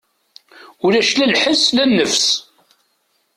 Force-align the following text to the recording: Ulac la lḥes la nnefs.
Ulac 0.85 1.09
la 1.15 1.25
lḥes 1.33 1.63
la 1.75 1.85
nnefs. 1.89 2.25